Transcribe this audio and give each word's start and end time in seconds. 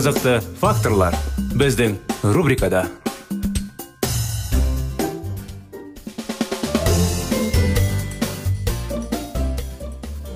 Қызықты 0.00 0.38
факторлар 0.56 1.12
біздің 1.60 1.98
рубрикада. 2.32 2.86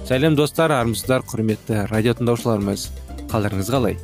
Сәлем 0.05 0.37
достар 0.37 0.75
армысыздар 0.77 1.25
құрметті 1.25 1.87
радио 1.89 2.13
тыңдаушыларымыз. 2.19 2.91
Қалдарыңыз 3.33 3.73
қалай? 3.73 3.97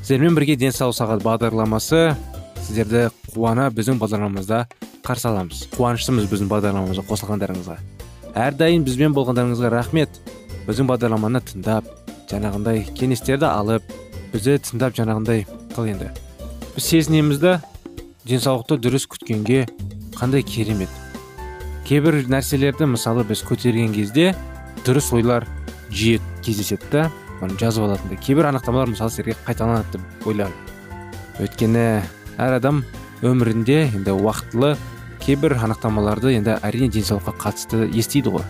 Сіздермен 0.00 0.34
бірге 0.34 0.58
денсаулық 0.58 0.98
сағат 0.98 1.22
бағдарламасы 1.22 2.16
сіздерді 2.66 3.06
қуана 3.30 3.70
біздің 3.70 4.02
бағдарламамызда 4.02 4.64
қарсы 5.06 5.30
аламыз. 5.30 5.68
Қуаныштымыз 5.78 6.26
біздің 6.26 6.50
бағдарламамызға 6.50 7.06
қосылғандарыңызға. 7.06 7.78
Әрдайым 8.34 8.82
бізбен 8.82 9.14
болғандарыңызға 9.14 9.76
рахмет. 9.78 10.18
Біздің 10.66 10.90
бағдарламаны 10.90 11.46
тыңдап 11.52 11.86
жаңағындай 12.32 12.88
кеңестерді 12.98 13.46
алып 13.46 14.00
бізді 14.32 14.58
тыңдап 14.64 14.96
жаңағындай 14.96 15.46
қыл 15.76 15.90
енді. 15.92 16.10
Біз 16.74 16.84
сезінеміз 16.88 17.38
да 17.42 17.58
денсаулықты 18.24 18.78
дұрыс 18.80 19.06
күткенге 19.10 19.66
қандай 20.16 20.44
керемет. 20.46 20.90
Кейбір 21.84 22.22
нәрселерді 22.30 22.86
мысалы 22.94 23.24
біз 23.28 23.42
көтерген 23.44 23.92
кезде 23.92 24.32
дұрыс 24.86 25.10
ойлар 25.12 25.46
жиі 25.90 26.20
кездеседі 26.44 26.88
да 26.92 27.10
оны 27.42 27.58
жазып 27.60 27.84
алатындай 27.84 28.20
кейбір 28.22 28.48
анықтамалар 28.52 28.92
мысалы 28.94 29.10
сіздерге 29.10 29.36
қайталанады 29.44 29.98
деп 29.98 30.26
ойлаймын. 30.30 30.56
Өйткені 31.42 31.84
әр 32.38 32.56
адам 32.60 32.84
өмірінде 33.22 33.90
енді 33.90 34.14
уақытылы 34.14 34.76
кейбір 35.22 35.58
анықтамаларды 35.58 36.36
енді 36.38 36.56
әрине 36.62 36.88
денсаулыққа 36.94 37.34
қатысты 37.42 37.84
естиді 37.90 38.36
ғой. 38.38 38.46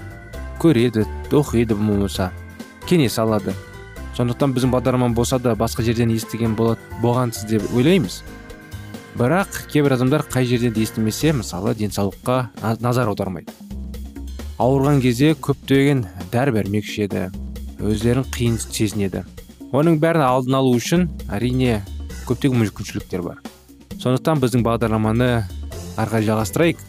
Көреді 0.61 1.07
оқиды 1.33 1.75
болмаса 1.75 2.31
кеңес 2.87 3.19
алады. 3.19 3.57
Сондықтан 4.17 4.53
біздің 4.53 4.73
бағдарлама 4.75 5.09
болса 5.17 5.39
да 5.39 5.55
басқа 5.57 5.85
жерден 5.87 6.13
естіген 6.13 6.55
болады 6.57 6.81
болғансыз 7.03 7.49
деп 7.49 7.65
ойлаймыз. 7.75 8.23
Бірақ 9.17 9.67
кейбір 9.73 9.97
адамдар 9.97 10.25
қай 10.29 10.47
жерден 10.49 10.73
де 10.73 10.83
естімесе 10.85 11.33
мысалы 11.33 11.75
денсаулыққа 11.75 12.79
назар 12.81 13.09
аудармайды. 13.09 13.53
Ауырған 14.59 15.01
кезде 15.03 15.33
көптеген 15.35 16.05
дәрі 16.33 16.55
дәрмек 16.59 16.85
ішеді 16.85 17.31
өздерін 17.81 18.29
қиын 18.33 18.61
сезінеді. 18.63 19.25
Оның 19.73 19.99
бәрін 20.01 20.23
алдын 20.27 20.59
алу 20.61 20.77
үшін 20.77 21.09
әрине 21.33 21.81
көптеген 22.29 22.61
мүмкіншіліктер 22.61 23.25
бар. 23.25 23.41
Сондықтан 23.99 24.41
біздің 24.45 24.65
бағдарламаны 24.67 25.31
ары 25.97 26.11
қарай 26.13 26.29
жалғастырайық. 26.29 26.81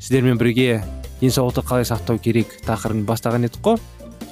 Сіздермен 0.00 0.40
бірге 0.40 0.82
денсаулықты 1.20 1.62
қалай 1.68 1.86
сақтау 1.86 2.18
керек 2.18 2.56
тақырыбын 2.66 3.04
бастаған 3.06 3.46
едік 3.46 3.60
қой. 3.62 3.78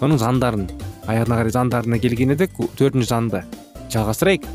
Соның 0.00 0.18
заңдарын 0.18 0.66
аяғына 1.10 1.40
қарай 1.40 1.54
заңдарына 1.54 1.98
келген 2.02 2.34
едік 2.36 2.56
төртінші 2.78 3.10
заңды 3.10 3.42
жалғастырайық. 3.90 4.46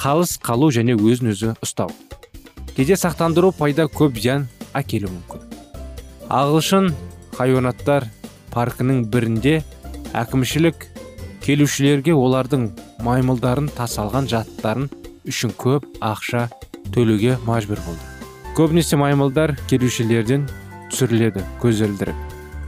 Қалыс 0.00 0.38
қалу 0.42 0.70
және 0.74 0.96
өзін 0.96 1.32
өзі 1.34 1.54
ұстау. 1.62 1.92
Кейде 2.74 2.96
сақтандыру 2.98 3.52
пайда 3.54 3.86
көп 3.86 4.16
зиян 4.18 4.48
әкелуі 4.74 5.12
мүмкін. 5.12 5.44
Ағылшын 6.32 6.90
хайуанаттар 7.36 8.08
паркінің 8.54 9.04
бірінде 9.12 9.60
әкімшілік 10.16 10.88
келушілерге 11.44 12.14
олардың 12.16 12.70
маймылдарын 13.04 13.68
тасалған 13.76 14.28
жаттарын 14.30 14.88
үшін 15.28 15.54
көп 15.60 15.86
ақша 16.00 16.48
төлеуге 16.94 17.36
мәжбүр 17.46 17.82
болды. 17.84 18.04
Көбінесе 18.56 18.96
маймылдар 18.96 19.56
келушілерден 19.70 20.48
түсіріледі 20.92 21.44
көзілдірік. 21.62 22.16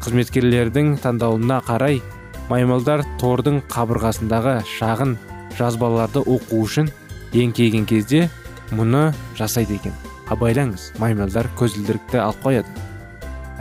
Қызметкерлердің 0.04 0.97
таңдауына 1.03 1.62
қарай 1.66 2.03
маймылдар 2.50 3.02
тордың 3.20 3.60
қабырғасындағы 3.72 4.60
шағын 4.70 5.16
жазбаларды 5.58 6.22
оқу 6.22 6.60
үшін 6.62 6.90
еңкейген 7.34 7.86
кезде 7.88 8.28
мұны 8.76 9.08
жасайды 9.38 9.80
екен. 9.80 9.94
Абайлаңыз 10.30 10.92
маймылдар 11.02 11.48
көзілдірікті 11.58 12.20
алып 12.22 12.42
қояды. 12.44 12.84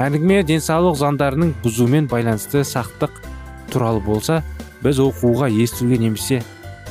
Әңгіме 0.01 0.41
денсаулық 0.45 0.97
заңдарының 0.99 1.53
бұзумен 1.63 2.09
байланысты 2.11 2.65
сақтық 2.67 3.21
туралы 3.73 4.01
болса 4.05 4.41
біз 4.83 4.99
оқуға 5.01 5.49
естуге 5.49 5.97
немесе 6.01 6.41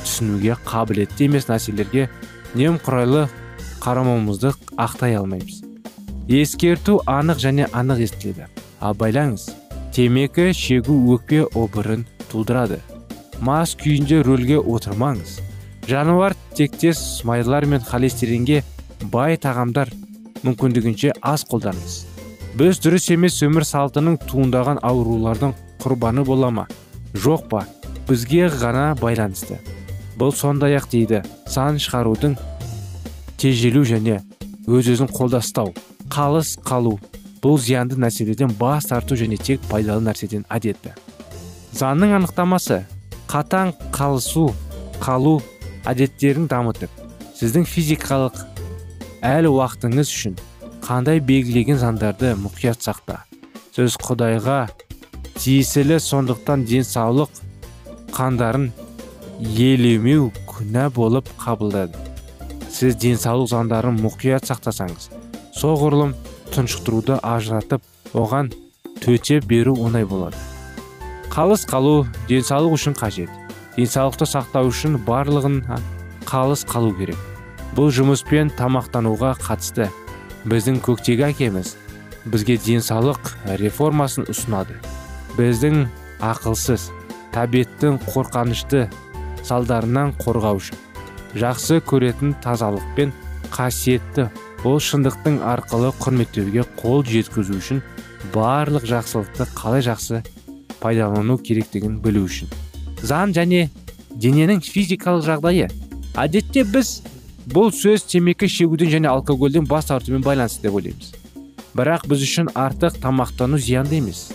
түсінуге 0.01 0.57
қабілетті 0.67 1.29
емес 1.29 1.47
нәрселерге 1.51 2.09
немқұрайлы 2.55 3.27
қарамауымызды 3.83 4.55
ақтай 4.75 5.19
алмаймыз. 5.19 5.61
Ескерту 6.27 7.01
анық 7.05 7.39
және 7.43 7.69
анық 7.71 8.01
естіледі. 8.07 8.49
Абайлаңыз 8.81 9.51
темекі 9.95 10.49
шегу 10.51 10.93
өкпе 11.15 11.45
обырын 11.55 12.01
тудырады 12.27 12.81
мас 13.47 13.77
күйінде 13.79 14.17
рөлге 14.27 14.57
отырмаңыз 14.59 15.37
жануар 15.87 16.35
тектес 16.57 16.99
майлар 17.23 17.63
мен 17.71 17.79
холестеринге 17.79 18.57
бай 19.13 19.37
тағамдар 19.39 19.93
мүмкіндігінше 20.43 21.13
аз 21.31 21.47
қолданыңыз 21.47 21.95
біз 22.59 22.83
дұрыс 22.83 23.07
емес 23.15 23.39
өмір 23.47 23.63
салтының 23.71 24.19
туындаған 24.27 24.83
аурулардың 24.83 25.55
құрбаны 25.85 26.27
бола 26.27 26.51
ма 26.59 26.67
жоқ 27.15 27.47
па 27.55 27.63
бізге 28.11 28.51
ғана 28.51 28.89
байланысты 28.99 29.61
бұл 30.19 30.35
сондай 30.35 30.75
ақ 30.75 30.91
дейді 30.91 31.23
сан 31.47 31.79
шығарудың 31.79 32.35
тежелу 33.39 33.87
және 33.87 34.19
өз 34.67 34.91
өзін 34.97 35.07
қолда 35.15 35.39
ұстау 35.39 35.71
қалыс 36.11 36.57
қалу 36.67 36.97
бұл 37.45 37.59
зиянды 37.61 37.93
нәрселерден 38.01 38.55
бас 38.57 38.87
тарту 38.89 39.13
және 39.19 39.37
тек 39.37 39.61
пайдалы 39.69 40.01
нәрседен 40.01 40.47
әдетті. 40.49 40.95
Заңның 41.77 42.15
анықтамасы 42.17 42.79
қатаң 43.29 43.75
қалысу 43.93 44.47
қалу 44.97 45.35
әдеттерін 45.85 46.47
дамытып 46.49 46.89
сіздің 47.37 47.67
физикалық 47.69 48.41
әл 49.29 49.51
уақытыңыз 49.51 50.09
үшін 50.15 50.39
қандай 50.87 51.21
белгілеген 51.21 51.77
заңдарды 51.77 52.33
мұқият 52.41 52.81
сақта? 52.81 53.21
Сіз 53.75 53.99
құдайға 54.01 54.63
тиесілі 55.37 55.99
сондықтан 56.01 56.65
денсаулық 56.65 57.43
қандарын 58.15 58.71
елемеу 59.37 60.31
күнә 60.49 60.89
болып 60.95 61.29
қабылдады. 61.37 61.93
Сіз 62.73 62.97
денсаулық 63.05 63.53
заңдарын 63.53 64.01
мұқият 64.01 64.49
сақтасаңыз 64.49 65.11
соғұрлым 65.59 66.15
тұншықтыруды 66.53 67.17
ажыратып 67.23 67.83
оған 68.13 68.51
төтеп 69.03 69.47
беру 69.49 69.75
оңай 69.81 70.05
болады. 70.05 70.37
Қалыс 71.33 71.65
қалу 71.67 72.05
денсаулық 72.29 72.77
үшін 72.77 72.95
қажет. 72.99 73.31
Денсаулықты 73.75 74.27
сақтау 74.29 74.69
үшін 74.71 74.99
барлығын 75.07 75.61
қалыс 76.29 76.65
қалу 76.69 76.93
керек. 76.97 77.19
Бұл 77.75 77.91
жұмыспен 77.91 78.53
тамақтануға 78.55 79.33
қатысты. 79.41 79.89
Біздің 80.45 80.79
көктегі 80.85 81.29
әкеміз 81.31 81.75
бізге 82.29 82.57
денсаулық 82.61 83.33
реформасын 83.59 84.29
ұсынады. 84.31 84.77
Біздің 85.35 85.85
ақылсыз 86.23 86.89
тәбеттің 87.35 87.99
қорқанышты 88.07 88.85
салдарынан 89.43 90.13
қорғау 90.21 90.61
үшін 90.61 90.79
жақсы 91.35 91.81
көретін 91.83 92.33
тазалық 92.43 92.83
пен 92.95 93.11
қасиетті 93.51 94.29
ол 94.65 94.79
шындықтың 94.81 95.41
арқылы 95.45 95.91
құрметтеуге 96.01 96.63
қол 96.79 97.03
жеткізу 97.05 97.59
үшін 97.59 97.81
барлық 98.33 98.87
жақсылықты 98.89 99.45
қалай 99.53 99.83
жақсы 99.85 100.23
пайдалану 100.81 101.37
керектігін 101.37 101.99
білу 102.01 102.23
үшін. 102.25 102.49
Заң 103.05 103.35
және 103.37 103.67
дененің 104.17 104.63
физикалық 104.65 105.25
жағдайы. 105.27 105.67
Әдетте 106.17 106.63
біз 106.65 107.03
бұл 107.51 107.69
сөз 107.75 108.07
темекі 108.09 108.49
шегуден 108.49 108.89
және 108.89 109.11
алкогольден 109.11 109.67
бас 109.69 109.91
тартумен 109.91 110.25
байланысты 110.25 110.65
деп 110.65 110.79
ойлаймыз. 110.79 111.11
Бірақ 111.77 112.07
біз 112.09 112.23
үшін 112.25 112.49
артық 112.55 112.97
тамақтану 113.03 113.59
зиянды 113.61 113.99
емес. 113.99 114.31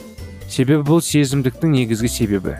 Себебі 0.46 0.84
бұл 0.86 1.02
сезімдіктің 1.02 1.74
негізгі 1.74 2.12
себебі. 2.12 2.54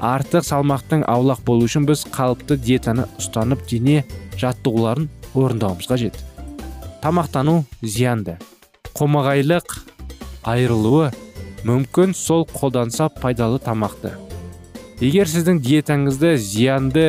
Артық 0.00 0.46
салмақтың 0.48 1.04
аулақ 1.10 1.44
болу 1.44 1.68
үшін 1.68 1.84
біз 1.88 2.06
қалыпты 2.14 2.56
диетаны 2.56 3.04
ұстанып 3.20 3.66
дене 3.68 4.04
жаттығуларын 4.40 5.10
орындауымыз 5.34 5.90
қажет. 5.90 6.16
Тамақтану 7.06 7.60
зиянды. 7.86 8.34
Қомағайлық 8.98 9.76
айырылуы 10.42 11.12
мүмкін 11.62 12.16
сол 12.18 12.42
қолданса 12.50 13.06
пайдалы 13.22 13.60
тамақты. 13.62 14.10
Егер 14.98 15.30
сіздің 15.30 15.60
диетаңызда 15.62 16.32
зиянды 16.34 17.04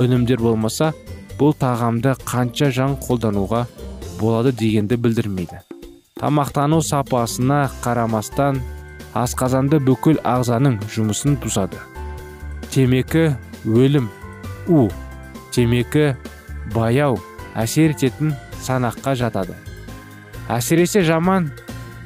өнімдер 0.00 0.40
болмаса 0.40 0.94
бұл 1.36 1.52
тағамды 1.60 2.14
қанша 2.24 2.70
жан 2.72 2.96
қолдануға 2.96 3.66
болады 4.22 4.54
дегенді 4.56 4.96
білдірмейді. 4.96 5.60
Тамақтану 6.16 6.80
сапасына 6.80 7.66
қарамастан 7.84 8.62
асқазанды 9.12 9.82
бүкіл 9.84 10.22
ағзаның 10.24 10.78
жұмысын 10.94 11.36
бұзады 11.42 11.76
темекі 12.72 13.34
өлім 13.68 14.08
у. 14.72 14.88
Темекі 15.52 16.14
баяу 16.72 17.18
әсер 17.52 17.92
ететін 17.92 18.32
санаққа 18.62 19.14
жатады. 19.18 19.56
Әсіресе 20.50 21.02
жаман 21.06 21.50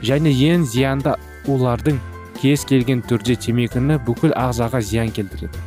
және 0.02 0.32
ең 0.32 0.66
зиянды 0.68 1.14
улардың 1.48 2.00
кез 2.40 2.64
келген 2.68 3.02
түрде 3.06 3.36
темекіні 3.40 3.98
бүкіл 4.06 4.34
ағзаға 4.36 4.80
зиян 4.84 5.12
келтіреді. 5.14 5.62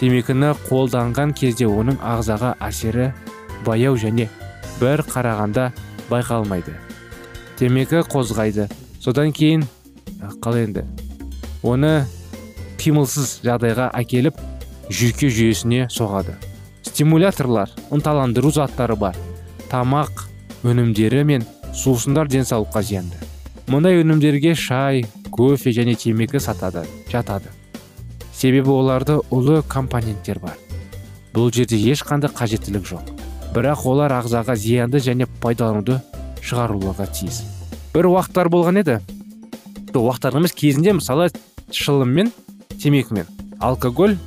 Темекіні 0.00 0.54
қолданған 0.66 1.34
кезде 1.38 1.68
оның 1.70 2.00
ағзаға 2.02 2.56
әсері 2.66 3.12
баяу 3.66 3.94
және 3.96 4.28
бір 4.80 5.04
қарағанда 5.06 5.70
байқалмайды. 6.10 6.74
Темекі 7.58 8.02
қозғайды. 8.10 8.66
Содан 9.00 9.30
кейін 9.32 9.62
қалай 10.42 10.66
енді. 10.66 10.82
Оны 11.62 12.04
қимылсыз 12.82 13.40
жағдайға 13.46 13.92
әкеліп 13.94 14.40
жүйке 14.90 15.30
жүйесіне 15.30 15.86
соғады. 15.90 16.34
Стимуляторлар 16.82 17.70
ынталандыру 17.94 18.50
заттары 18.50 18.96
бар. 18.98 19.14
Тамақ 19.72 20.26
өнімдері 20.68 21.22
мен 21.24 21.44
сусындар 21.72 22.28
денсаулыққа 22.28 22.82
зиянды. 22.84 23.16
Мұндай 23.72 24.02
өнімдерге 24.02 24.52
шай 24.54 25.06
кофе 25.32 25.72
және 25.72 25.94
темекі 25.96 26.42
сатады 26.44 26.84
жатады. 27.08 27.48
Себебі 28.36 28.74
оларды 28.74 29.16
ұлы 29.32 29.62
компоненттер 29.64 30.42
бар. 30.42 30.58
Бұл 31.32 31.48
жерде 31.54 31.78
ешқандай 31.80 32.28
қажеттілік 32.28 32.84
жоқ. 32.84 33.12
Бірақ 33.54 33.86
олар 33.88 34.12
ағзаға 34.18 34.56
зиянды 34.60 35.00
және 35.00 35.24
пайдалануды 35.40 36.02
шығаруларға 36.44 37.08
тиіс. 37.16 37.40
Бір 37.94 38.10
уақыттар 38.12 38.52
болған 38.52 38.82
еді. 38.82 38.98
Уақыттар 39.94 40.36
емес 40.36 40.52
кезінде 40.52 40.92
мысалы 40.98 41.30
шылым 41.72 42.12
мен 42.12 42.32
алкоголь 43.60 44.18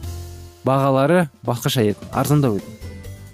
бағалары 0.66 1.28
басқаша 1.46 1.84
еді 1.86 2.10
арзандау 2.14 2.58
еді. 2.58 2.66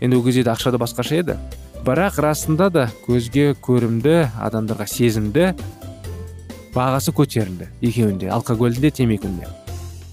Енді 0.01 0.17
ол 0.17 0.23
кезде 0.25 0.41
ақша 0.49 0.71
да 0.71 0.77
басқаша 0.81 1.19
еді. 1.19 1.37
Бірақ 1.85 2.19
расында 2.21 2.69
да 2.73 2.85
көзге 3.07 3.55
көрімді 3.63 4.15
адамдарға 4.47 4.85
сезімді 4.89 5.47
бағасы 6.75 7.13
көтерілді 7.15 7.71
екеуінде 7.81 8.29
алкогольде 8.33 8.91
темекінде 8.91 9.49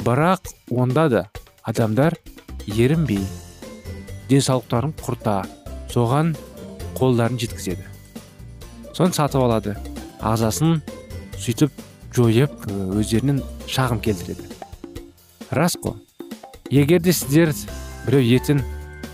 бірақ 0.04 0.48
онда 0.70 1.08
да 1.12 1.22
адамдар 1.62 2.16
ерінбей 2.66 3.20
денсаулықтарын 4.28 4.92
құрта 5.00 5.42
соған 5.92 6.34
қолдарын 6.98 7.38
жеткізеді. 7.40 7.84
Соны 8.96 9.14
сатып 9.16 9.44
алады 9.44 9.76
ағзасын 10.20 10.80
сөйтіп 11.38 11.72
жойып 12.16 12.66
өздерінен 12.98 13.42
шағым 13.70 14.00
келтіреді. 14.04 14.48
Рас 15.50 15.76
қой. 15.80 15.96
Егер 16.70 17.00
де 17.00 17.12
сіздер 17.12 17.54
біреу 18.06 18.24
етін 18.36 18.64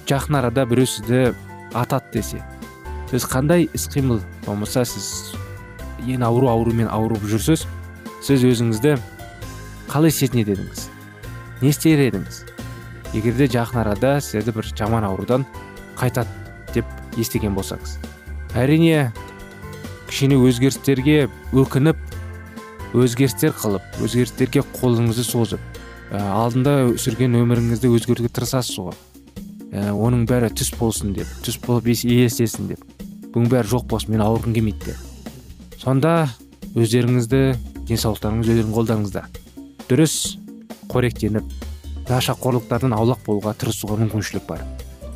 жақын 0.08 0.38
арада 0.40 0.64
біреу 0.66 0.86
сізді 0.86 1.34
атады 1.74 2.18
десе. 2.18 2.40
Сіз 3.10 3.26
қандай 3.28 3.68
іс 3.74 3.88
қимыл 3.92 4.22
болмаса 4.46 4.84
сіз 4.88 5.34
ең 6.06 6.24
ауру 6.26 6.48
аурумен 6.52 6.88
ауырып 6.88 7.26
жүрсіз 7.28 7.66
сіз 8.24 8.46
өзіңізді 8.48 8.96
қалай 9.90 10.14
сезінер 10.14 10.54
едіңіз? 10.54 10.88
Не 11.60 11.70
істер 11.74 12.00
едіңіз? 12.08 12.42
Егер 13.14 13.36
де 13.38 13.46
жақын 13.46 13.84
арада 13.84 14.16
сізді 14.24 14.56
бір 14.56 14.72
жаман 14.74 15.06
аурудан 15.06 15.46
қайтады 15.98 16.28
деп 16.74 16.88
естіген 17.20 17.54
болсаңыз 17.54 17.98
әрине 18.58 19.12
кішкене 20.08 20.38
өзгерістерге 20.38 21.28
өкініп 21.54 21.98
өзгерістер 22.94 23.54
қылып 23.58 23.98
өзгерістерге 24.04 24.62
қолыңызды 24.76 25.24
созып 25.26 25.62
ә, 26.12 26.20
алдында 26.22 26.76
сүрген 27.00 27.34
өміріңізді 27.40 27.90
өзгертуге 27.90 28.30
тырысасыз 28.30 28.78
ғой. 28.78 28.94
Ә, 29.74 29.90
оның 29.90 30.24
бәрі 30.30 30.52
түс 30.54 30.70
болсын 30.78 31.12
деп 31.16 31.28
түс 31.44 31.58
болып 31.66 31.90
елестесін 31.90 32.70
деп. 32.70 32.84
Бұның 33.34 33.50
бәрі 33.50 33.72
жоқ 33.74 33.88
болсын 33.90 34.14
мен 34.14 34.22
ауырғым 34.24 34.54
келмейді 34.54 34.92
деп. 34.92 35.34
Сонда 35.82 36.14
өздеріңізді 36.78 37.42
денсаулықтарыңыз 37.90 38.48
өздеріңіздің 38.48 38.78
қолдарыңызда 38.78 39.24
дұрыс 39.90 40.16
қоректеніп 40.92 41.52
нашақорлықтардан 42.08 42.94
аулақ 42.96 43.22
болуға 43.26 43.54
тырысуға 43.58 43.98
мүмкіншілік 44.02 44.46
бар. 44.48 44.64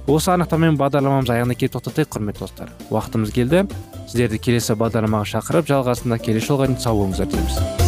Осы 0.09 0.33
анықтамамен 0.33 0.79
бағдарламамыз 0.81 1.33
аяғына 1.35 1.57
келіп 1.59 1.75
тоқтатайық 1.77 2.15
құрметті 2.15 2.47
достар. 2.47 2.73
Уақытымыз 2.89 3.35
келді. 3.35 3.67
Сіздерді 4.09 4.41
келесі 4.41 4.79
бағдарламаға 4.81 5.29
шақырып 5.35 5.69
жалғасында 5.69 6.21
келесі 6.23 6.49
жолға 6.49 6.71
дейін 6.71 6.81
сау 6.81 7.03
болыңыздар 7.03 7.29
дейміз. 7.35 7.88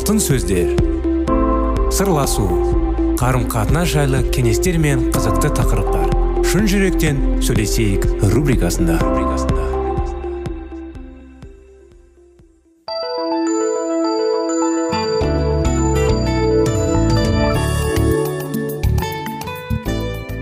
Алтын 0.00 0.16
сөздер. 0.16 0.70
Сырласу 1.92 2.46
қарым 3.20 3.42
қатынас 3.52 3.90
жайлы 3.92 4.22
кеңестер 4.32 4.78
мен 4.80 5.10
қызықты 5.12 5.50
тақырыптар. 5.58 6.08
Шын 6.48 6.64
жүректен 6.70 7.20
сөйлесейік 7.44 8.06
рубрикасында. 8.32 8.96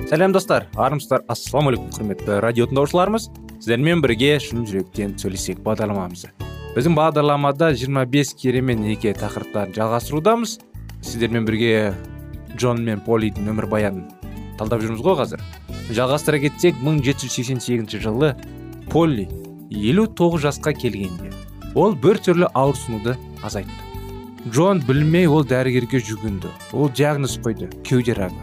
Сәлем 0.06 0.36
достар. 0.36 0.70
Армысыздар. 0.78 1.26
Ассалаумағалейкум 1.26 1.90
құрметті 1.98 2.38
радио 2.46 2.70
тыңдаушыларымыз 2.70 3.32
сіздермен 3.58 4.06
бірге 4.06 4.36
шын 4.38 4.62
жүректен 4.70 5.18
сөйлесейік 5.18 5.66
бағдарламамызды. 5.66 6.47
Біздің 6.78 6.94
бағдарламада 6.94 7.72
25 7.74 8.36
керемет 8.38 8.78
неке 8.78 9.10
тақырыптарын 9.18 9.72
жалғастырудамыз. 9.74 10.52
Сіздермен 11.02 11.42
бірге 11.48 11.96
джон 12.54 12.84
мен 12.86 13.00
полидің 13.02 13.48
өмірбаянын 13.50 14.04
талдап 14.60 14.84
жүрміз 14.84 15.02
ғой 15.02 15.16
қазір. 15.18 15.42
Жалғастыра 15.90 16.38
кетсек 16.44 16.78
1788 16.84 17.98
жылы 18.04 18.30
полли 18.92 19.26
59 19.74 20.38
жасқа 20.46 20.76
келгенде 20.78 21.32
ол 21.74 21.98
бір 21.98 22.22
түрлі 22.22 22.52
ауырсынуды 22.54 23.16
азайтты. 23.42 24.46
Джон 24.46 24.78
білмей 24.86 25.26
ол 25.26 25.42
дәрігерге 25.42 25.98
жүгінді. 25.98 26.54
Ол 26.72 26.94
диагноз 26.94 27.40
қойды 27.42 27.72
кеуде 27.82 28.14
рагы. 28.14 28.38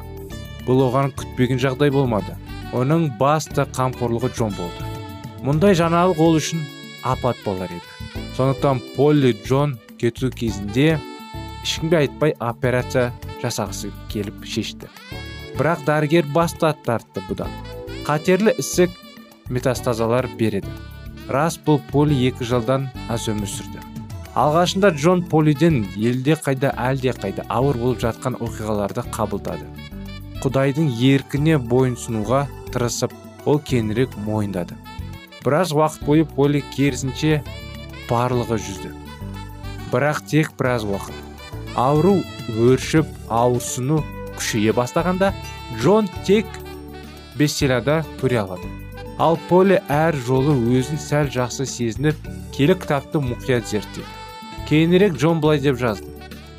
Бұл 0.67 0.83
оған 0.89 1.15
күтпеген 1.15 1.63
жағдай 1.63 1.87
болмады. 1.87 2.35
Оның 2.75 3.13
басты 3.15 3.63
қамқорлығы 3.63 4.35
джон 4.35 4.51
болды. 4.59 4.93
Мұндай 5.39 5.79
жаңалық 5.79 6.19
ол 6.19 6.35
үшін 6.43 6.67
апат 7.03 7.39
болар 7.47 7.71
еді. 7.71 7.94
Сондықтан 8.37 8.81
полли 8.95 9.31
джон 9.31 9.77
кету 9.97 10.29
кезінде 10.29 10.99
ешкімге 11.63 12.01
айтпай 12.03 12.35
операция 12.39 13.13
жасағысы 13.41 13.93
келіп 14.11 14.43
шешті. 14.43 14.89
Бірақ 15.55 15.85
дәрігер 15.87 16.27
бас 16.35 16.53
тартты 16.59 17.23
бұдан. 17.29 17.49
Қатерлі 18.05 18.51
ісік 18.59 18.91
метастазалар 19.49 20.27
береді. 20.37 20.67
Рас 21.31 21.55
бұл 21.57 21.79
поли 21.91 22.17
екі 22.27 22.43
жылдан 22.45 22.89
аз 23.09 23.29
өмір 23.31 23.47
сүрді. 23.47 23.79
Алғашында 24.35 24.91
джон 24.91 25.23
полиден 25.31 25.85
елде 25.95 26.35
қайда 26.35 26.73
әлде 26.75 27.15
қайда 27.15 27.47
ауыр 27.47 27.79
болып 27.79 28.03
жатқан 28.03 28.35
оқиғаларды 28.43 29.05
қабылдады. 29.15 29.63
Құдайдың 30.43 30.91
еркіне 30.91 31.55
бойынсынуға 31.57 32.45
тырысып 32.75 33.15
ол 33.47 33.61
кеңірек 33.63 34.19
мойындады. 34.27 34.75
Біраз 35.45 35.71
уақыт 35.71 36.03
бойы 36.05 36.25
поли 36.27 36.61
керісінше 36.75 37.39
барлығы 38.09 38.57
жүзді. 38.61 38.91
Бірақ 39.91 40.21
тек 40.29 40.51
біраз 40.59 40.85
уақыт. 40.87 41.15
Ауру 41.75 42.21
өршіп 42.55 43.07
ауырсыну 43.29 44.01
күшейе 44.37 44.73
бастағанда 44.75 45.33
джон 45.79 46.09
тек 46.27 46.45
бестселлада 47.35 48.03
көре 48.21 48.41
алады. 48.43 48.69
Ал 49.17 49.39
поли 49.49 49.79
әр 49.87 50.15
жолы 50.27 50.55
өзін 50.75 50.99
сәл 50.99 51.29
жақсы 51.31 51.67
сезініп 51.69 52.19
келі 52.55 52.75
кітапты 52.79 53.21
мұқият 53.23 53.67
зерттеді. 53.69 54.03
Кейінірек 54.67 55.15
джон 55.15 55.39
былай 55.43 55.61
деп 55.63 55.79
жазды. 55.79 56.11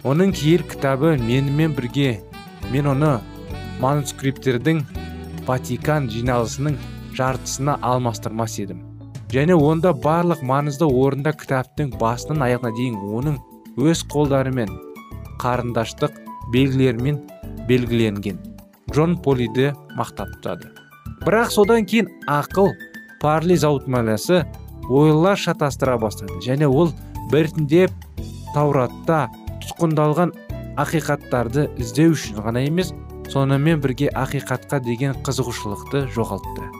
Оның 0.07 0.33
киелі 0.37 0.65
кітабы 0.71 1.17
менімен 1.21 1.75
бірге 1.77 2.21
мен 2.73 2.89
оны 2.93 3.17
манускрипттердің 3.83 4.85
ватикан 5.49 6.09
жиналысының 6.13 6.79
жартысына 7.17 7.77
алмастырмас 7.83 8.57
едім. 8.63 8.96
Және 9.37 9.59
онда 9.69 9.93
барлық 10.07 10.41
маңызды 10.51 10.89
орында 10.89 11.35
кітаптың 11.37 11.93
басынан 12.01 12.47
аяғына 12.49 12.73
дейін 12.79 12.97
оның 13.21 13.37
өз 13.77 14.07
қолдарымен 14.15 14.73
қарындаштық 15.43 16.17
белгілермен 16.55 17.21
белгіленген. 17.69 18.41
Джон 18.91 19.17
полиді 19.23 19.73
мақтаптады 19.99 20.71
бірақ 21.27 21.51
содан 21.51 21.87
кейін 21.91 22.07
ақыл 22.31 22.71
парли 23.19 23.57
зауытмаласы 23.59 24.45
ойлар 24.89 25.39
шатастыра 25.43 25.97
бастады 25.99 26.39
және 26.45 26.69
ол 26.71 26.93
біртіндеп 27.33 27.91
тауратта 28.55 29.25
тұтқындалған 29.65 30.33
ақиқаттарды 30.79 31.67
іздеу 31.83 32.15
үшін 32.15 32.39
ғана 32.47 32.63
емес 32.69 32.95
сонымен 33.33 33.83
бірге 33.83 34.13
ақиқатқа 34.15 34.79
деген 34.87 35.19
қызығушылықты 35.27 36.07
жоғалтты. 36.15 36.71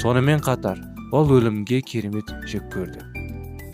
Сонымен 0.00 0.40
қатар 0.40 0.80
ол 1.12 1.30
өлімге 1.36 1.80
керемет 1.86 2.30
жек 2.50 2.66
көрді. 2.72 3.04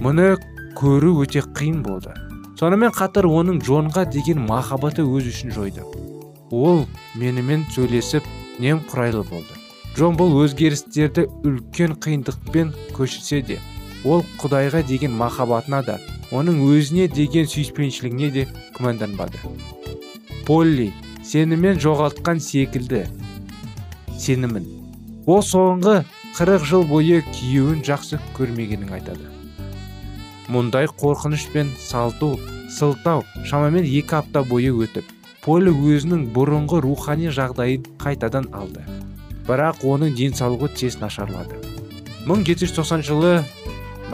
Мұны 0.02 0.36
көру 0.76 1.14
өте 1.22 1.42
қиын 1.56 1.82
болды. 1.86 2.12
Сонымен 2.58 2.92
қатар 2.94 3.26
оның 3.26 3.60
джонға 3.62 4.04
деген 4.12 4.44
махаббаты 4.46 5.02
өз 5.02 5.30
үшін 5.32 5.52
жойды. 5.54 5.84
Ол 6.50 6.84
менімен 7.16 7.64
сөйлесіп 7.72 8.26
немқұрайлы 8.60 9.24
болды. 9.28 9.56
Джон 9.96 10.16
бұл 10.16 10.36
өзгерістерді 10.44 11.26
үлкен 11.44 11.96
қиындықпен 12.00 12.72
көшірсе 12.96 13.42
де 13.44 13.58
ол 14.04 14.24
құдайға 14.40 14.82
деген 14.88 15.12
махаббатына 15.16 15.82
да 15.86 15.98
оның 16.32 16.62
өзіне 16.64 17.08
деген 17.12 17.48
сүйіспеншілігіне 17.50 18.30
де 18.32 18.46
күмәнданбады. 18.78 19.40
Полли 20.46 20.90
сенімен 21.24 21.78
жоғалтқан 21.82 22.40
секілді 22.40 23.04
сенімін. 24.18 24.66
Ол 25.26 25.42
соңғы 25.46 26.02
қырық 26.32 26.62
жыл 26.64 26.86
бойы 26.88 27.18
күйеуін 27.26 27.82
жақсы 27.84 28.16
көрмегенін 28.32 28.94
айтады. 28.96 29.26
Мұндай 30.48 30.86
қорқыныш 30.88 31.44
пен 31.52 31.68
салту 31.76 32.38
сылтау 32.72 33.20
шамамен 33.44 33.84
екі 33.84 34.16
апта 34.16 34.40
бойы 34.48 34.70
өтіп 34.72 35.10
полі 35.44 35.74
өзінің 35.74 36.30
бұрынғы 36.32 36.80
рухани 36.86 37.28
жағдайын 37.36 37.84
қайтадан 38.00 38.48
алды. 38.56 38.80
Бірақ 39.44 39.84
оның 39.84 40.14
денсаулығы 40.16 40.70
тез 40.78 40.96
нашарлады. 41.02 41.60
1790 42.24 43.04
жылы 43.10 43.34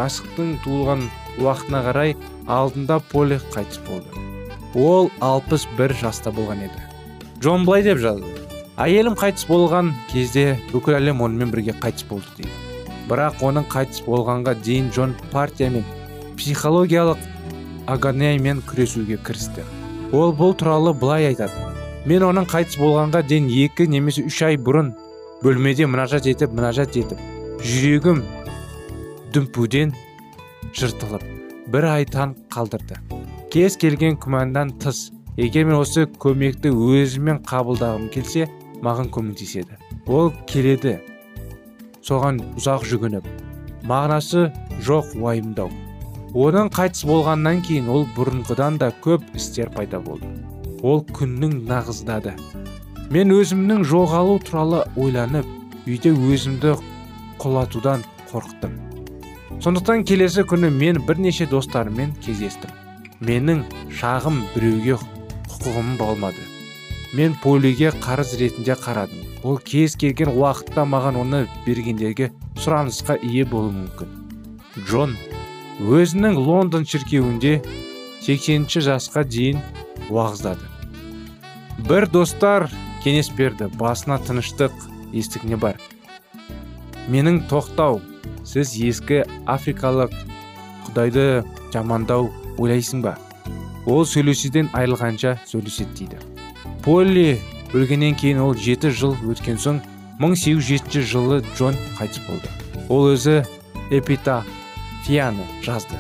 масықтың 0.01 0.57
туылған 0.65 1.07
уақытына 1.39 1.85
қарай 1.87 2.17
алдында 2.51 2.99
поле 3.13 3.39
қайтыс 3.55 3.79
болды. 3.87 4.27
Ол 4.75 5.13
61 5.21 5.95
жаста 6.03 6.35
болған 6.35 6.67
еді. 6.67 6.83
Джон 7.39 7.69
былай 7.69 7.87
деп 7.87 8.03
жазды 8.03 8.38
әйелім 8.79 9.17
қайтыс 9.19 9.49
болған 9.49 9.91
кезде 10.13 10.53
бүкіл 10.71 10.99
әлем 11.01 11.23
онымен 11.25 11.51
бірге 11.51 11.75
қайтыс 11.83 12.07
болды 12.07 12.31
дейді. 12.37 12.53
Бірақ 13.09 13.41
оның 13.43 13.65
қайтыс 13.73 14.05
болғанға 14.07 14.55
дейін 14.63 14.93
джон 14.95 15.15
партия 15.33 15.71
мен 15.75 15.85
психологиялық 16.39 17.19
агониямен 17.91 18.61
күресуге 18.69 19.19
кірісті. 19.27 19.65
Ол 20.13 20.31
бұл 20.31 20.55
туралы 20.55 20.93
былай 20.95 21.27
айтады. 21.33 21.59
Мен 22.07 22.23
оның 22.29 22.47
қайтыс 22.53 22.79
болғанға 22.79 23.25
дейін 23.27 23.49
екі 23.65 23.89
немесе 23.91 24.23
үш 24.29 24.43
ай 24.47 24.61
бұрын 24.61 24.93
бөлмеде 25.43 25.89
мұнажат 25.91 26.29
етіп 26.31 26.55
мұнажат 26.55 26.95
етіп 27.01 27.19
жүрегім 27.65 28.23
дүмпуден 29.35 29.95
жыртылып 30.79 31.27
бір 31.73 31.89
ай 31.97 32.07
таң 32.07 32.37
қалдырды. 32.55 33.01
Кез 33.51 33.77
келген 33.81 34.21
күмәндан 34.23 34.77
тыс. 34.79 35.09
Егер 35.39 35.69
мен 35.69 35.77
осы 35.79 36.07
көмекті 36.19 36.73
өзімен 36.75 37.45
қабылдағым 37.47 38.09
келсе 38.11 38.49
маған 38.85 39.11
көмектеседі. 39.15 39.79
Ол 40.07 40.33
келеді. 40.47 40.99
Соған 42.05 42.41
ұзақ 42.59 42.87
жүгініп. 42.89 43.27
Мағынасы 43.89 44.49
жоқ 44.87 45.15
уайымдау. 45.19 45.71
Оның 46.37 46.69
қайтыс 46.77 47.07
болғаннан 47.09 47.63
кейін 47.65 47.89
ол 47.93 48.07
бұрынғыдан 48.17 48.79
да 48.81 48.91
көп 49.05 49.25
істер 49.37 49.71
пайда 49.75 50.01
болды. 50.01 50.29
Ол 50.83 51.01
күннің 51.17 51.63
нағыздады. 51.69 52.35
Мен 53.11 53.33
өзімнің 53.33 53.87
жоғалу 53.89 54.37
туралы 54.45 54.83
ойланып 54.97 55.49
үйде 55.89 56.13
өзімді 56.13 56.75
құлатудан 57.41 58.05
қорықтым. 58.29 58.77
Сондықтан 59.65 60.05
келесі 60.05 60.45
күні 60.45 60.69
мен 60.71 61.01
бірнеше 61.07 61.49
достарыммен 61.51 62.13
кездестім. 62.23 62.71
Менің 63.25 63.65
шағым 63.89 64.45
біреуге 64.53 65.01
құқығым 65.49 65.97
болмады. 65.99 66.45
Мен 67.13 67.35
полиге 67.43 67.91
қарыз 68.03 68.37
ретінде 68.39 68.75
қарадым. 68.77 69.25
Ол 69.43 69.59
кез 69.59 69.97
келген 69.97 70.35
уақытта 70.35 70.85
маған 70.85 71.17
оны 71.23 71.41
бергендерге 71.65 72.31
сұранысқа 72.61 73.17
ие 73.25 73.47
болуы 73.49 73.73
мүмкін. 73.73 74.11
Джон 74.85 75.17
өзінің 75.81 76.37
лондон 76.37 76.85
шіркеуінде 76.85 77.63
80 78.27 78.69
жасқа 78.85 79.25
дейін 79.25 79.63
уағыздады. 80.11 80.61
Бір 81.89 82.09
достар 82.13 82.69
кеңес 83.05 83.31
берді 83.33 83.71
басына 83.81 84.19
тыныштық 84.21 84.75
естігіне 85.17 85.57
бар. 85.57 85.79
Менің 87.09 87.47
тоқтау 87.49 88.03
сіз 88.45 88.75
ескі 88.77 89.23
африкалық 89.49 90.13
құдайды 90.89 91.45
жамандау 91.73 92.29
ойлайсың 92.59 93.01
ба? 93.07 93.17
Ол 93.87 94.05
сөйлесуден 94.05 94.69
айырылғанша 94.77 95.39
сөйлеседі 95.49 95.95
дейді 96.03 96.28
полли 96.85 97.39
өлгеннен 97.75 98.17
кейін 98.19 98.43
ол 98.45 98.55
жеті 98.57 98.91
жыл 98.95 99.17
өткен 99.29 99.59
соң 99.61 99.81
1807 100.19 101.03
жылы 101.07 101.43
джон 101.55 101.77
қайтыс 101.99 102.25
болды. 102.27 102.51
Ол 102.89 103.13
өзі 103.13 103.45
эпитафияны 103.91 105.45
жазды. 105.63 105.99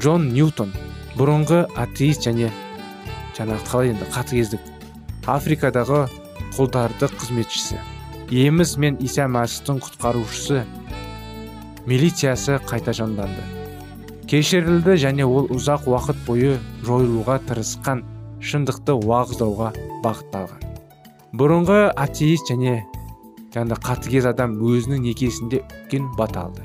Джон 0.00 0.30
ньютон 0.34 0.72
бұрынғы 1.18 1.64
атеист 1.78 2.26
және 2.26 2.50
жаңағы 3.36 3.68
қалай 3.70 3.92
енді 3.94 4.08
қатыгездік 4.14 4.72
африкадағы 5.30 6.06
құлдарды 6.56 7.08
қызметшісі. 7.14 7.78
Еміз 8.30 8.76
мен 8.80 8.96
иса 9.04 9.26
мәсіхтің 9.30 9.82
құтқарушысы 9.84 10.64
милициясы 11.86 12.58
қайта 12.64 12.94
жанданды. 12.96 13.44
Кешірілді 14.30 14.96
және 15.00 15.26
ол 15.28 15.50
ұзақ 15.52 15.86
уақыт 15.90 16.24
бойы 16.26 16.56
жойылуға 16.86 17.40
тырысқан. 17.48 18.02
Шындықты 18.44 18.96
уағыздауға 19.00 19.72
бағытталған 20.04 20.64
бұрынғы 21.34 21.78
атеист 21.98 22.50
және 22.52 22.76
жаңағыдай 23.54 23.80
қатыгез 23.82 24.26
адам 24.30 24.52
өзінің 24.62 25.00
некесінде 25.02 25.62
үлкен 25.64 26.06
бата 26.18 26.44
алды. 26.46 26.62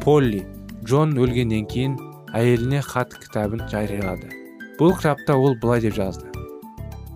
Полли 0.00 0.40
джон 0.84 1.12
өлгеннен 1.20 1.66
кейін 1.68 1.98
әйеліне 2.36 2.80
хат 2.86 3.12
кітабын 3.20 3.66
жариялады. 3.68 4.30
Бұл 4.78 4.94
кітапта 4.96 5.36
ол 5.36 5.56
былай 5.60 5.84
деп 5.84 5.98
жазды. 5.98 6.30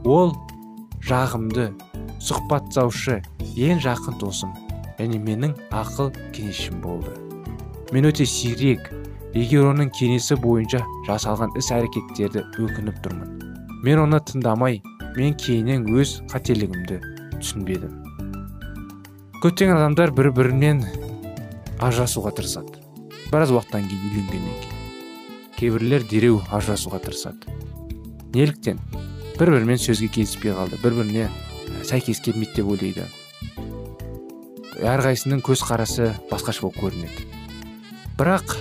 Ол 0.04 0.34
жағымды 1.08 1.70
сұхбаттаушы 2.20 3.22
ең 3.56 3.80
жақын 3.84 4.20
досым 4.20 4.52
және 4.98 5.20
менің 5.24 5.54
ақыл 5.72 6.12
кеңесшім 6.36 6.82
болды. 6.84 7.14
Мен 7.96 8.10
өте 8.10 8.28
сирек 8.28 8.90
егер 9.32 9.70
оның 9.70 9.88
кеңесі 9.96 10.36
бойынша 10.36 10.84
жасалған 11.08 11.56
іс 11.56 11.72
әрекеттерді 11.72 12.44
өкініп 12.60 13.00
тұрмын. 13.06 13.34
Мен 13.85 14.00
оны 14.00 14.17
тыңдамай 14.25 14.79
мен 15.12 15.35
кейіннен 15.37 15.83
өз 15.93 16.14
қателігімді 16.33 16.97
түсінбедім. 17.35 17.99
Көптеген 19.43 19.76
адамдар 19.76 20.12
бір 20.17 20.31
бірінен 20.33 20.81
ажырасуға 21.85 22.33
тырысады. 22.38 22.81
Біраз 23.29 23.53
уақыттан 23.53 23.85
кейін 23.91 24.07
үйленгеннен 24.09 24.55
кейін. 24.62 24.79
Кейбіреулер 25.59 26.07
дереу 26.09 26.38
ажырасуға 26.49 27.03
тырысады. 27.05 27.53
Неліктен? 28.33 28.81
Бір 29.37 29.53
бірімен 29.53 29.83
сөзге 29.83 30.09
келіспей 30.17 30.57
қалды 30.57 30.81
бір 30.81 30.97
біріне 31.03 31.29
сәйкес 31.85 32.25
келмейді 32.25 32.62
деп 32.62 32.73
ойлайды. 32.73 33.05
Әрқайсысының 34.81 35.45
көзқарасы 35.45 36.14
басқаша 36.33 36.64
болып 36.64 36.81
көрінеді. 36.81 37.29
Бірақ 38.17 38.57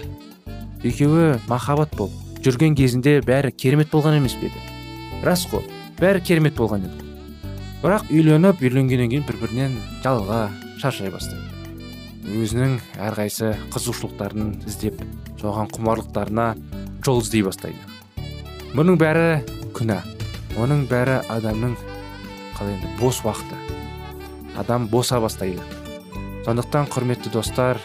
екеуі 0.84 1.39
махаббат 1.48 1.96
болып 1.96 2.44
жүрген 2.44 2.75
кезінде 2.75 3.22
бәрі 3.24 3.56
керемет 3.56 3.94
болған 3.94 4.20
емес 4.20 4.36
пе 4.36 4.51
еді? 4.51 4.73
Рас 5.24 5.46
қой 5.48 5.63
бәрі 6.00 6.20
керемет 6.25 6.58
болған 6.60 6.84
еді. 6.88 7.08
Бірақ 7.84 8.10
үйленіп 8.12 8.62
үйленгеннен 8.63 9.12
кейін 9.12 9.25
бір 9.27 9.38
бірінен 9.42 9.77
жалға 10.03 10.50
шаршай 10.82 11.12
бастайды. 11.13 11.48
Өзінің 12.24 12.77
әрқайсы 13.03 13.53
қызығушылықтарын 13.74 14.53
іздеп 14.68 15.01
соған 15.42 15.72
құмарлықтарына 15.75 16.48
жол 17.06 17.22
іздей 17.24 17.44
бастайды. 17.48 17.80
Бұның 18.75 19.00
бәрі 19.00 19.42
күнә. 19.75 20.01
Оның 20.60 20.86
бәрі 20.92 21.22
адамның 21.34 21.75
қалай 22.58 22.75
енді 22.77 22.92
бос 23.00 23.24
уақыты. 23.24 23.58
Адам 24.60 24.88
боса 24.88 25.20
бастайды. 25.24 25.63
Сондықтан 26.46 26.88
құрметті 26.92 27.32
достар 27.34 27.80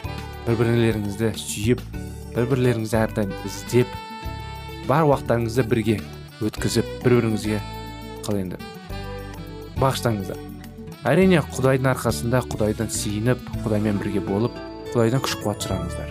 бір 0.46 0.58
бірлеріңізді 0.58 1.32
сүйіп 1.38 1.82
бір 2.34 2.46
бірлеріңізді 2.52 2.98
әрдайым 2.98 3.34
іздеп 3.46 3.90
бар 4.88 5.06
уақыттарыңызды 5.08 5.64
бірге 5.68 5.98
өткізіп 6.44 6.92
бір 7.04 7.18
біріңізге 7.18 7.62
қалай 8.26 8.44
енді? 8.46 8.60
Бағыштаңыздар 9.78 10.38
әрине 11.06 11.40
құдайдың 11.54 11.92
арқасында 11.92 12.40
құдайдан 12.50 12.88
сиініп 12.90 13.42
құдаймен 13.64 14.00
бірге 14.00 14.22
болып 14.24 14.54
құдайдан 14.92 15.22
күш 15.22 15.36
қуат 15.42 15.62
сұраңыздар. 15.62 16.10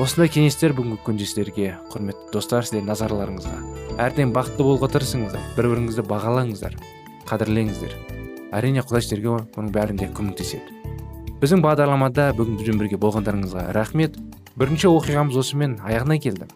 Осындай 0.00 0.30
кеңестер 0.30 0.74
бүгінгі 0.76 1.00
күнде 1.06 1.26
сіздерге 1.26 1.70
құрметті 1.90 2.32
достар 2.34 2.66
сіздердің 2.66 2.90
назарларыңызға. 2.90 3.56
Әрдайым 4.04 4.34
бақытты 4.36 4.66
болуға 4.66 4.90
тырысыңыздар 4.94 5.46
бір 5.56 5.70
біріңізді 5.72 6.04
бағалаңыздар 6.10 6.76
қадірлеңіздер. 7.30 7.96
Әрине 8.56 8.84
құдай 8.86 9.02
сіздерге 9.02 9.32
оның 9.32 9.72
бәрінде 9.74 10.10
көмектеседі. 10.16 10.76
Біздің 11.40 11.64
бағдарламада 11.64 12.30
бүгін 12.36 12.60
бізбен 12.60 12.78
бірге 12.84 13.00
болғандарыңызға 13.00 13.70
рахмет. 13.76 14.20
Бірінші 14.56 14.92
оқиғамыз 14.92 15.40
осымен 15.40 15.80
аяғына 15.84 16.20
келді. 16.20 16.46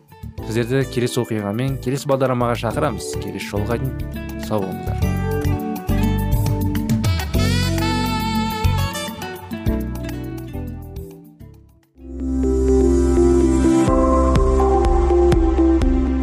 Сіздерді 0.50 0.82
келесі 0.90 1.20
оқиғамен 1.22 1.76
келесі 1.84 2.08
бағдарламаға 2.10 2.56
шақырамыз. 2.58 3.12
Келесі 3.22 3.52
жолға 3.52 3.76
дейін 3.78 3.94
сау 4.42 4.64
болыңыздар. 4.64 4.98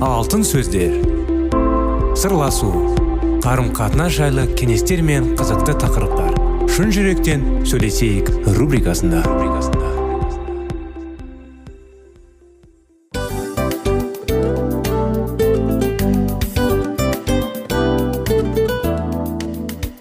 Алтын 0.04 0.44
сөздер. 0.44 1.00
Сырласу. 2.20 2.74
Қарым 3.46 3.72
қатынас 3.72 4.18
жайлы 4.18 4.50
кеңестер 4.60 5.06
мен 5.08 5.38
қызықты 5.40 5.78
тақырыптар. 5.80 6.36
Шын 6.68 6.92
жүректен 6.92 7.48
сөйлесейік 7.64 8.34
рубрикасында. 8.60 9.24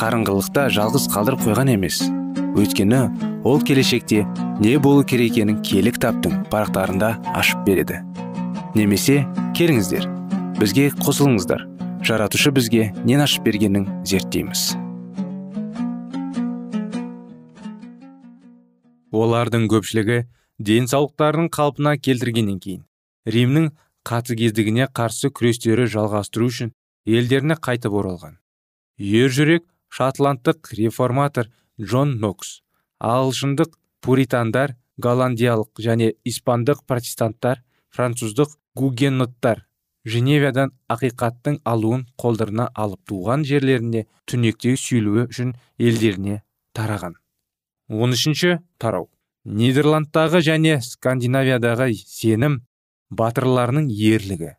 қарыңғылықта 0.00 0.62
жалғыз 0.72 1.06
қалдырып 1.12 1.42
қойған 1.44 1.74
емес. 1.74 1.98
Өйткені 2.56 3.00
ол 3.44 3.60
келешекте 3.60 4.22
не 4.60 4.78
болу 4.80 5.04
керек 5.04 5.34
екенін 5.34 5.58
киелі 5.60 5.92
кітаптың 5.92 6.38
парақтарында 6.48 7.10
ашып 7.36 7.66
береді. 7.66 8.00
Немесе 8.72 9.26
келіңіздер 9.58 10.06
бізге 10.56 10.88
қосылыңыздар. 11.04 11.66
Жаратушы 12.00 12.48
бізге 12.56 12.86
нен 13.04 13.20
ашып 13.20 13.44
бергенін 13.44 13.84
зерттейміз. 14.08 14.70
Олардың 19.12 19.66
көпшілігі 19.68 20.22
денсаулықтарын 20.64 21.50
қалпына 21.52 21.98
келтіргеннен 22.00 22.60
кейін 22.62 22.86
римнің 23.28 23.68
қатыгездігіне 24.08 24.88
қарсы 24.96 25.28
күрестері 25.28 25.84
жалғастыру 25.92 26.48
үшін 26.48 26.72
елдеріне 27.04 27.58
қайтып 27.60 27.92
оралған. 28.00 28.38
Жүрек 29.00 29.66
шотландтық 29.96 30.72
реформатор 30.78 31.50
джон 31.80 32.18
нокс 32.22 32.60
ағылшындық 33.00 33.74
пуритандар 34.04 34.76
голландиялық 35.06 35.82
және 35.86 36.12
испандық 36.30 36.84
протестанттар 36.86 37.62
француздық 37.96 38.56
гугеноттар 38.76 39.64
женевиядан 40.04 40.72
ақиқаттың 40.92 41.60
алуын 41.64 42.04
қолдарына 42.20 42.68
алып 42.74 43.00
туған 43.10 43.44
жерлеріне 43.48 44.06
түнекте 44.30 44.76
сүйілуі 44.80 45.26
үшін 45.28 45.54
елдеріне 45.78 46.40
тараған. 46.76 47.16
Он 47.88 48.14
үшінші 48.16 48.60
тарау. 48.78 49.10
Нидерландтағы 49.44 50.40
және 50.44 50.78
скандинавиядағы 50.84 51.90
сенім 51.96 52.60
батырларының 53.10 53.88
ерлігі. 53.90 54.54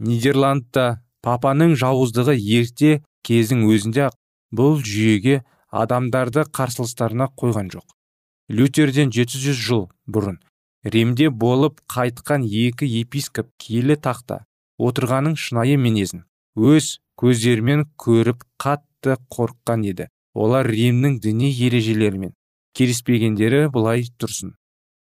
Нидерландта 0.00 1.02
папаның 1.22 1.76
жауыздығы 1.78 2.34
ерте 2.40 3.02
кездің 3.22 3.66
өзінде 3.68 4.08
бұл 4.52 4.78
жүйеге 4.84 5.42
адамдарды 5.72 6.44
қарсылыстарына 6.58 7.30
қойған 7.40 7.72
жоқ. 7.72 7.86
Лютерден 8.52 9.10
700 9.10 9.56
жыл 9.56 9.86
бұрын 10.06 10.38
римде 10.84 11.30
болып 11.30 11.80
қайтқан 11.88 12.44
екі 12.44 12.88
епископ 13.00 13.48
киелі 13.58 13.96
тақта 13.96 14.42
отырғаның 14.82 15.38
шынайы 15.40 15.78
мінезін 15.80 16.26
өз 16.56 16.98
көздерімен 17.20 17.86
көріп 17.96 18.44
қатты 18.60 19.16
қорыққан 19.32 19.86
еді. 19.88 20.08
Олар 20.34 20.66
римнің 20.66 21.18
діни 21.20 21.50
ережелерімен 21.66 22.32
келіспегендері 22.76 23.66
былай 23.72 24.06
тұрсын. 24.16 24.54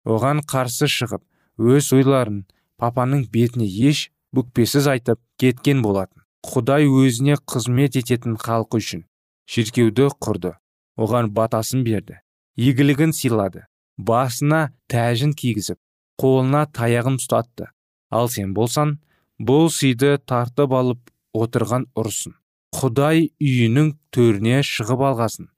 Оған 0.05 0.43
қарсы 0.51 0.89
шығып 0.91 1.23
өз 1.59 1.93
ойларын 1.95 2.43
папаның 2.83 3.29
бетіне 3.31 3.69
еш 3.89 4.09
бүкпесіз 4.35 4.89
айтып 4.91 5.21
кеткен 5.39 5.83
болатын. 5.83 6.23
Құдай 6.43 6.91
өзіне 6.91 7.39
қызмет 7.47 7.97
ететін 8.01 8.35
халқы 8.35 8.83
үшін 8.83 9.07
шіркеуді 9.53 10.09
құрды. 10.17 10.55
Оған 10.97 11.31
батасын 11.37 11.85
берді. 11.85 12.21
Игілігін 12.57 13.13
сыйлады. 13.17 13.67
Басына 13.99 14.73
тәжін 14.89 15.35
кигізіп 15.37 15.79
қолына 16.21 16.67
таяғын 16.73 17.19
ұстатты. 17.21 17.69
Ал 18.11 18.29
сен 18.33 18.55
болсан 18.57 19.01
бұл 19.41 19.69
сыйды 19.73 20.17
тартып 20.25 20.73
алып 20.77 21.13
отырған 21.37 21.89
ұрысын 21.97 22.37
құдай 22.73 23.29
үйінің 23.41 23.93
төріне 24.15 24.63
шығып 24.65 25.03
алғасын. 25.11 25.51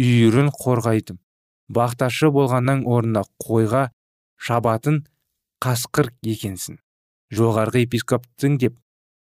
Үйірін 0.00 0.48
қорғайтын. 0.56 1.18
Бақташы 1.68 2.30
болғаннан 2.32 2.84
орнына 2.88 3.24
қойға 3.44 3.90
шабатын 4.40 5.02
қасқыр 5.64 6.10
екенсің. 6.24 6.80
Жоғарғы 7.32 7.84
епископтың 7.84 8.58
деп 8.64 8.78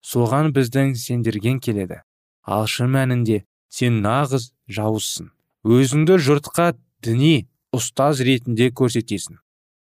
соған 0.02 0.52
біздің 0.54 0.94
сендерген 0.98 1.58
келеді. 1.62 2.02
Ал 2.42 2.66
шын 2.66 2.92
мәнінде 2.94 3.44
сен 3.68 4.00
нағыз 4.04 4.50
жауызсың. 4.72 5.30
Өзіңді 5.68 6.18
жұртқа 6.24 6.72
діни 7.04 7.48
ұстаз 7.74 8.22
ретінде 8.24 8.70
көрсетесің. 8.72 9.38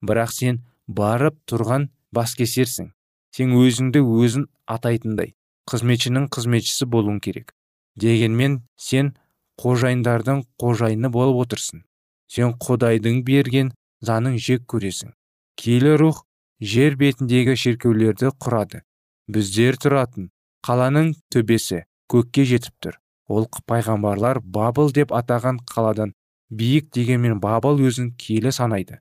Бірақ 0.05 0.33
сен 0.35 0.63
барып 0.87 1.37
тұрған 1.49 1.89
баскесерсің. 2.13 2.91
Сен 3.31 3.53
өзіңді 3.55 4.01
өзің 4.03 4.47
атайтындай 4.67 5.35
қызметшінің 5.71 6.27
қызметшісі 6.33 6.87
болуың 6.91 7.19
керек. 7.23 7.53
Дегенмен 7.95 8.61
сен 8.77 9.13
қожайындардың 9.61 10.43
қожайыны 10.59 11.11
болып 11.13 11.45
отырсың. 11.45 11.83
Сен 12.31 12.55
құдайдың 12.65 13.21
берген 13.27 13.71
заңын 14.01 14.37
жек 14.39 14.65
көресің. 14.71 15.13
Киелі 15.55 15.97
рух 16.01 16.23
жер 16.59 16.95
бетіндегі 16.99 17.57
шеркеулерді 17.63 18.31
құрады. 18.41 18.83
Біздер 19.31 19.77
тұратын 19.79 20.31
қаланың 20.65 21.13
төбесі 21.31 21.85
көкке 22.11 22.45
жетіп 22.47 22.75
тұр. 22.83 23.00
Ол 23.31 23.47
пайғамбарлар 23.69 24.41
бабыл 24.57 24.91
деп 24.91 25.13
атаған 25.15 25.61
қаладан 25.71 26.13
биік 26.51 26.91
дегенмен 26.95 27.39
бабыл 27.39 27.79
өзін 27.87 28.11
киелі 28.19 28.51
санайды. 28.51 28.99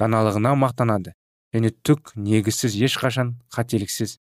Даналығына 0.00 0.54
мақтанады. 0.56 1.14
Және 1.54 1.72
түк 1.84 2.12
негізсіз 2.14 2.76
ешқашан 2.86 3.34
қателіксіз 3.54 4.18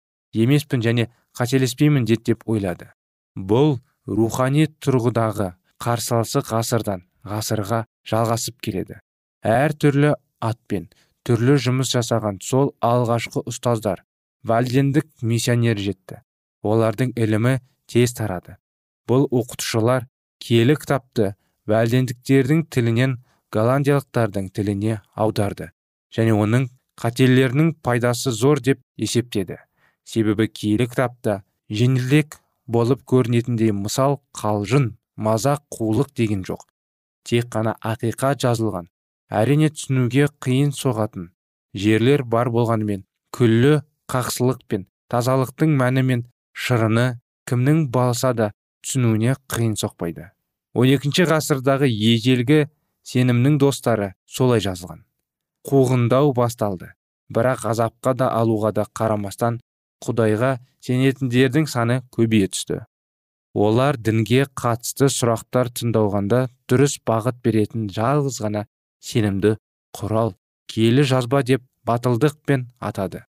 емеспін 0.45 0.85
және 0.85 1.09
қателеспеймін 1.39 2.05
деді 2.05 2.33
деп 2.33 2.45
ойлады. 2.47 2.91
Бұл 3.35 3.79
рухани 4.07 4.67
тұрғыдағы 4.85 5.55
қарсыласы 5.83 6.45
ғасырдан 6.45 7.07
ғасырға 7.25 7.85
жалғасып 8.07 8.61
келеді. 8.61 9.01
Әр 9.43 9.73
түрлі 9.73 10.13
атпен 10.45 10.91
түрлі 11.25 11.57
жұмыс 11.67 11.95
жасаған 11.97 12.43
сол 12.45 12.75
алғашқы 12.85 13.43
ұстаздар 13.49 14.05
вальдендік 14.45 15.09
миссионер 15.23 15.81
жетті. 15.81 16.21
Олардың 16.65 17.17
ілімі 17.17 17.59
тез 17.89 18.13
тарады. 18.17 18.59
Бұл 19.09 19.27
оқытушылар 19.31 20.07
киелі 20.43 20.77
кітапты 20.81 21.35
вальдендіктердің 21.71 22.65
тілінен 22.73 23.19
голландиялықтардың 23.55 24.51
тіліне 24.57 25.01
аударды 25.15 25.71
және 26.15 26.35
оның 26.37 26.69
қателерінің 27.01 27.75
пайдасы 27.83 28.31
зор 28.31 28.61
деп 28.61 28.81
есептеді. 28.97 29.59
Себебі 30.05 30.47
киелі 30.49 30.87
кітапта 30.91 31.43
жеңілдек 31.71 32.39
болып 32.67 33.03
көрінетіндей 33.09 33.73
мысал 33.73 34.21
қалжың 34.37 34.93
мазақ 35.17 35.65
қулық 35.75 36.13
деген 36.17 36.45
жоқ. 36.45 36.63
Тек 37.25 37.49
қана 37.51 37.75
ақиқат 37.81 38.45
жазылған 38.45 38.91
әрине 39.31 39.71
түсінуге 39.73 40.29
қиын 40.45 40.75
соғатын 40.77 41.31
жерлер 41.75 42.23
бар 42.25 42.51
болғанымен 42.55 43.05
күллі 43.35 43.81
қақсылық 44.13 44.61
пен 44.69 44.87
тазалықтың 45.11 45.73
мәні 45.81 46.05
мен 46.11 46.27
шырыны 46.53 47.07
кімнің 47.49 47.89
балса 47.95 48.33
да 48.37 48.53
түсінуіне 48.85 49.37
қиын 49.51 49.75
соқпайды. 49.81 50.31
12 50.77 51.27
ғасырдағы 51.31 51.89
ежелгі 51.89 52.65
сенімнің 53.07 53.59
достары 53.63 54.13
солай 54.27 54.61
жазылған. 54.65 55.05
Қуғындау 55.65 56.35
басталды. 56.37 56.93
Бірақ 57.33 57.65
азапқа 57.73 58.15
да 58.19 58.31
алуға 58.37 58.73
да 58.77 58.85
қарамастан 58.99 59.61
құдайға 60.05 60.59
сенетіндердің 60.85 61.69
саны 61.71 62.03
көбейе 62.13 62.51
түсті. 62.53 62.83
Олар 63.55 63.97
дінге 63.97 64.49
қатысты 64.59 65.09
сұрақтар 65.15 65.71
тыңдауғанда 65.79 66.49
дұрыс 66.69 66.99
бағыт 67.07 67.39
беретін 67.45 67.87
жалғыз 67.95 68.41
ғана 68.43 68.65
сенімді 69.01 69.55
құрал 69.95 70.35
киелі 70.69 71.05
жазба 71.07 71.45
деп 71.47 71.63
батылдықпен 71.87 72.67
атады. 72.81 73.23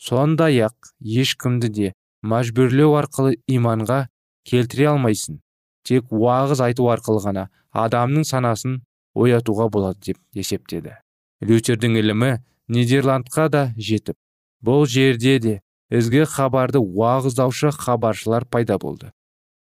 Сондай 0.00 0.62
ақ 0.64 0.94
ешкімді 1.04 1.68
де 1.68 1.92
мәжбүрлеу 2.24 2.96
арқылы 2.96 3.36
иманға 3.46 4.06
келтіре 4.48 4.90
алмайсың. 4.92 5.40
Тек 5.84 6.12
уағыз 6.12 6.62
айту 6.64 6.88
арқылы 6.92 7.22
ғана 7.24 7.46
адамның 7.72 8.26
санасын 8.28 8.80
оятуға 9.14 9.68
болады 9.72 10.12
деп 10.12 10.18
есептеді. 10.36 10.96
Лютердің 11.40 11.96
ілімі 12.00 12.32
нидерландқа 12.68 13.48
да 13.48 13.62
жетіп. 13.76 14.16
Бұл 14.62 14.86
жерде 14.86 15.38
де 15.40 15.54
ізгі 15.90 16.26
хабарды 16.28 16.82
уағыздаушы 16.82 17.72
хабаршылар 17.72 18.44
пайда 18.44 18.78
болды. 18.78 19.12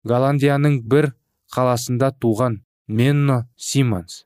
Голландияның 0.04 0.82
бір 0.88 1.12
қаласында 1.52 2.14
туған 2.22 2.62
менно 2.88 3.44
симонс 3.58 4.24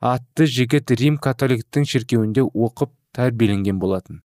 атты 0.00 0.46
жігіт 0.48 0.90
рим 0.96 1.18
католиктің 1.20 1.84
шіркеуінде 1.84 2.42
оқып 2.42 2.92
тәрбиеленген 3.16 3.78
болатын. 3.80 4.22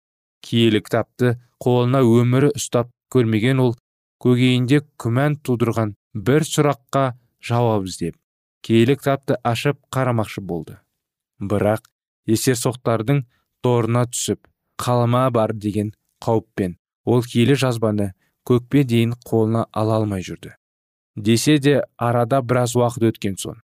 Киелі 0.44 0.82
кітапты 0.84 1.38
қолына 1.64 2.02
өмірі 2.04 2.52
ұстап 2.58 2.92
көрмеген 3.14 3.62
ол 3.64 3.76
көгейінде 4.22 4.82
күмән 5.02 5.38
тудырған 5.46 5.96
бір 6.28 6.46
сұраққа 6.48 7.06
жауап 7.48 7.88
іздеп 7.90 8.18
киелі 8.62 8.96
кітапты 9.00 9.38
ашып 9.44 9.80
қарамақшы 9.94 10.44
болды. 10.46 10.78
Бірақ 11.42 11.88
есерсоқтардың 12.30 13.24
торына 13.66 14.06
түсіп 14.12 14.46
қалма 14.82 15.26
бар 15.34 15.54
деген 15.54 15.94
қауіппен 16.22 16.78
ол 17.06 17.26
киелі 17.26 17.58
жазбаны 17.58 18.12
көкпе 18.46 18.84
дейін 18.86 19.16
қолына 19.26 19.66
ала 19.74 19.98
алмай 19.98 20.22
жүрді. 20.22 20.54
Десе 21.16 21.58
де 21.58 21.82
арада 21.98 22.42
біраз 22.42 22.76
уақыт 22.78 23.10
өткен 23.12 23.38
соң 23.42 23.58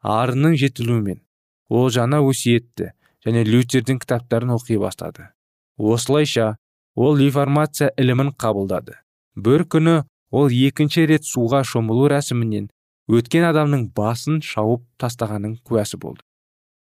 арының 0.00 0.54
жетілуімен 0.60 1.20
ол 1.68 1.90
жаңа 1.90 2.20
өсиетті 2.22 2.92
және 3.26 3.44
лютердің 3.48 3.98
кітаптарын 4.02 4.54
оқи 4.54 4.78
бастады. 4.78 5.30
Осылайша 5.76 6.56
ол 6.94 7.18
реформация 7.18 7.90
ілімін 7.98 8.30
қабылдады. 8.38 9.00
Бір 9.36 9.66
күні 9.70 9.96
ол 10.30 10.50
екінші 10.50 11.06
рет 11.10 11.26
суға 11.26 11.62
шомылу 11.66 12.08
рәсімінен 12.12 12.70
өткен 13.10 13.44
адамның 13.50 13.88
басын 13.96 14.40
шауып 14.42 14.84
тастағанын 15.00 15.58
куәсі 15.66 15.98
болды. 16.00 16.24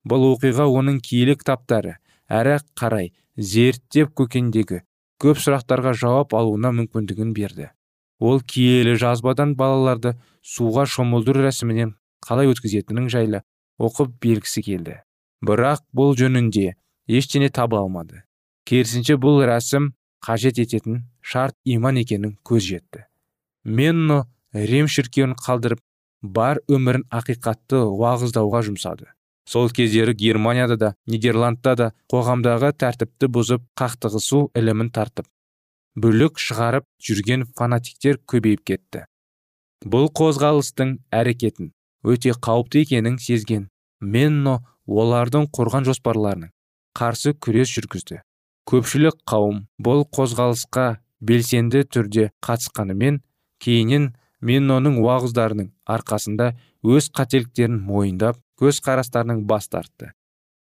Бұл 0.08 0.34
оқиға 0.34 0.68
оның 0.68 1.00
киелі 1.04 1.36
кітаптары 1.40 1.98
әрі 2.28 2.58
қарай 2.80 3.12
зерттеп 3.38 4.14
көкендегі 4.20 4.82
көп 5.24 5.40
сұрақтарға 5.40 5.94
жауап 5.96 6.34
алуына 6.36 6.74
мүмкіндігін 6.76 7.34
берді. 7.36 7.70
Ол 8.20 8.42
киелі 8.42 8.96
жазбадан 9.00 9.56
балаларды 9.60 10.16
суға 10.44 10.86
шомылдыру 10.88 11.44
рәсімінен 11.46 11.96
қалай 12.24 12.52
өткізетінін 12.52 13.10
жайлы 13.12 13.44
оқып 13.80 14.14
белгісі 14.24 14.64
келді. 14.64 15.00
Бірақ 15.44 15.84
бұл 15.96 16.16
жөнінде 16.20 16.76
ештеңе 17.08 17.50
таба 17.52 17.82
алмады. 17.84 18.24
Керісінше 18.68 19.18
бұл 19.20 19.44
рәсім 19.48 19.92
қажет 20.24 20.60
ететін 20.64 21.04
шарт 21.24 21.56
иман 21.66 21.98
екенін 22.04 22.38
көз 22.46 22.68
жетті. 22.68 23.08
Менно 23.64 24.26
рим 24.54 24.88
шіркеуін 24.92 25.34
қалдырып 25.40 25.82
бар 26.22 26.60
өмірін 26.68 27.08
ақиқатты 27.10 27.82
уағыздауға 27.88 28.64
жұмсады. 28.68 29.08
Сол 29.48 29.70
кездері 29.70 30.14
германияда 30.16 30.78
да 30.78 30.94
нидерландта 31.08 31.76
да 31.76 31.92
қоғамдағы 32.12 32.72
тәртіпті 32.80 33.28
бұзып 33.38 33.64
қақтығысу 33.80 34.46
ілімін 34.56 34.92
тартып 34.96 35.28
бүлік 36.00 36.40
шығарып 36.42 36.86
жүрген 37.06 37.44
фанатиктер 37.58 38.20
көбейіп 38.32 38.64
кетті. 38.66 39.04
Бұл 39.86 40.08
қозғалыстың 40.16 40.96
әрекетін 41.12 41.74
өте 42.08 42.34
қауіпті 42.34 42.86
екенін 42.86 43.20
сезген 43.20 43.68
менно 44.00 44.62
олардың 44.88 45.50
құрған 45.54 45.86
жоспарларының 45.90 46.54
қарсы 46.98 47.36
күрес 47.36 47.74
жүргізді. 47.76 48.22
Көпшілік 48.70 49.20
қауым 49.28 49.66
бұл 49.84 50.06
қозғалысқа 50.08 51.03
белсенді 51.30 51.84
түрде 51.88 52.30
қатысқанымен 52.46 53.22
кейіннен 53.64 54.12
менноның 54.44 55.00
уағыздарының 55.04 55.72
арқасында 55.96 56.52
өз 56.84 57.10
қателіктерін 57.18 57.80
мойындап 57.88 58.40
көз 58.60 58.82
қарастарының 58.84 59.44
бас 59.48 59.70
тартты. 59.72 60.12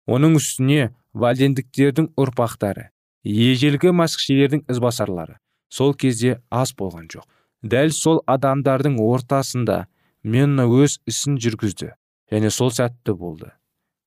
Оның 0.08 0.38
үстіне 0.40 0.94
вальдендіктердің 1.14 2.14
ұрпақтары 2.20 2.90
ежелгі 3.24 3.94
масқішелердің 3.96 4.66
ізбасарлары 4.72 5.38
сол 5.70 5.94
кезде 5.94 6.40
аз 6.52 6.74
болған 6.80 7.08
жоқ. 7.12 7.28
Дәл 7.64 7.92
сол 7.96 8.22
адамдардың 8.28 8.98
ортасында 9.00 9.86
менно 10.24 10.68
өз 10.68 11.00
ісін 11.08 11.38
жүргізді 11.44 11.94
және 12.32 12.52
сол 12.52 12.72
сәтті 12.72 13.16
болды. 13.16 13.52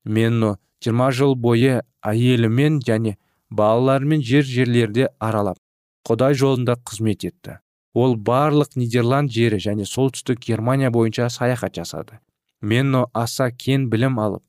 Менно 0.04 0.56
20 0.84 1.16
жыл 1.16 1.36
бойы 1.36 1.80
әйелімен 2.04 2.80
және 2.84 3.16
балаларымен 3.50 4.20
жер 4.20 4.44
жерлерде 4.44 5.08
аралап 5.18 5.58
құдай 6.06 6.36
жолында 6.38 6.76
қызмет 6.86 7.24
етті. 7.26 7.58
Ол 7.96 8.16
барлық 8.16 8.76
нидерланд 8.76 9.32
жері 9.32 9.58
және 9.62 9.86
солтүстік 9.88 10.42
германия 10.44 10.90
бойынша 10.90 11.28
саяхат 11.30 11.74
жасады. 11.78 12.20
Менно 12.60 13.06
аса 13.14 13.50
кен 13.50 13.88
білім 13.90 14.18
алып 14.20 14.42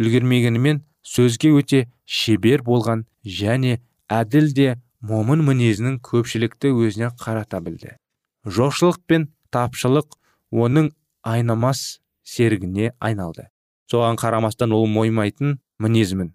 үлгермегенімен 0.00 0.82
сөзге 1.04 1.52
өте 1.60 1.84
шебер 2.04 2.64
болған 2.66 3.04
және 3.24 3.78
әділ 4.10 4.50
де 4.56 4.68
момын 5.00 5.44
мінезінің 5.46 5.98
көпшілікті 6.04 6.72
өзіне 6.72 7.10
қарата 7.20 7.60
білді. 7.60 7.94
Жоқшылық 8.44 9.00
пен 9.06 9.28
тапшылық 9.52 10.16
оның 10.50 10.90
айнымас 11.22 12.00
серігіне 12.24 12.92
айналды. 13.00 13.48
Соған 13.90 14.16
қарамастан 14.20 14.72
ол 14.72 14.86
моймайтын 14.88 15.58
мінезімен 15.78 16.32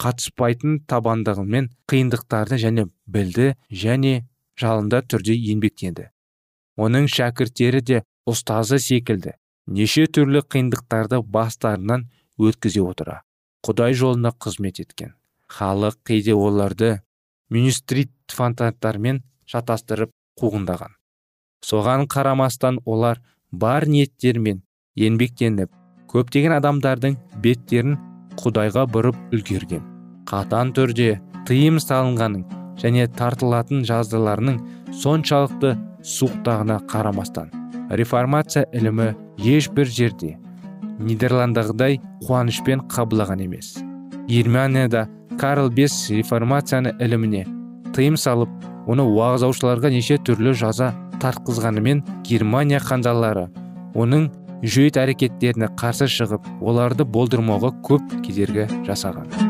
қатыспайтын 0.00 0.80
табандығымен 0.90 1.70
қиындықтарды 1.92 2.60
және 2.64 2.86
білді 3.06 3.54
және 3.84 4.14
жалында 4.60 5.02
түрде 5.12 5.36
еңбектенді 5.54 6.10
оның 6.86 7.08
шәкірттері 7.16 7.82
де 7.92 8.04
ұстазы 8.30 8.80
секілді 8.82 9.34
неше 9.80 10.06
түрлі 10.18 10.44
қиындықтарды 10.54 11.20
бастарынан 11.36 12.06
өткізе 12.40 12.84
отыра 12.84 13.20
құдай 13.66 13.94
жолында 13.96 14.32
қызмет 14.40 14.80
еткен. 14.80 15.14
Халық 15.50 15.98
кейде 16.06 16.34
оларды 16.34 17.00
министрит 17.50 18.12
фантаттармен 18.32 19.22
шатастырып 19.50 20.12
қуғындаған. 20.40 20.94
Соған 21.66 22.06
қарамастан 22.14 22.80
олар 22.86 23.20
бар 23.52 23.88
ниеттермен 23.90 24.62
еңбектеніп 24.96 25.74
көптеген 26.12 26.56
адамдардың 26.56 27.18
беттерін 27.44 27.98
құдайға 28.40 28.86
бұрып 28.94 29.18
үлгерген. 29.34 29.89
Қатан 30.30 30.74
түрде 30.76 31.18
тыйым 31.48 31.80
салынғанын 31.82 32.44
және 32.80 33.06
тартылатын 33.18 33.82
жаздыларының 33.88 34.60
соншалықты 35.02 35.74
суықтағына 36.16 36.78
қарамастан 36.90 37.50
реформация 37.90 38.64
ілімі 38.72 39.10
ешбір 39.56 39.90
жерде 39.90 40.36
нидерландағыдай 41.00 41.98
қуанышпен 42.26 42.84
қабылдаған 42.92 43.42
емес. 43.46 43.78
Германияда 44.28 45.08
карл 45.40 45.70
бес 45.70 45.94
реформацияны 46.12 46.92
іліміне 47.00 47.46
тыйым 47.96 48.18
салып 48.20 48.52
оны 48.86 49.06
уағыздаушыларға 49.08 49.90
неше 49.96 50.20
түрлі 50.22 50.54
жаза 50.54 50.92
тартқызғанымен 51.24 52.04
германия 52.28 52.80
ханзалары 52.84 53.48
оның 53.94 54.28
жүйет 54.62 55.00
әрекеттеріне 55.00 55.72
қарсы 55.80 56.08
шығып 56.18 56.46
оларды 56.60 57.08
болдырмауға 57.08 57.74
көп 57.86 58.20
кедергі 58.26 58.68
жасаған. 58.86 59.49